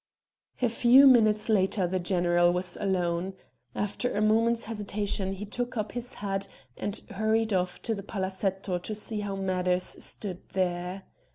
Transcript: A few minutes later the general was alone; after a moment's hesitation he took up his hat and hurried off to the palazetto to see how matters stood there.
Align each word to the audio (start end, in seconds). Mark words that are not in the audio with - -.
A 0.63 0.67
few 0.67 1.05
minutes 1.05 1.47
later 1.47 1.85
the 1.85 1.99
general 1.99 2.51
was 2.51 2.75
alone; 2.75 3.35
after 3.75 4.15
a 4.17 4.19
moment's 4.19 4.63
hesitation 4.63 5.33
he 5.33 5.45
took 5.45 5.77
up 5.77 5.91
his 5.91 6.15
hat 6.15 6.47
and 6.75 6.97
hurried 7.11 7.53
off 7.53 7.79
to 7.83 7.93
the 7.93 8.01
palazetto 8.01 8.79
to 8.79 8.95
see 8.95 9.19
how 9.19 9.35
matters 9.35 10.03
stood 10.03 10.41
there. 10.53 11.03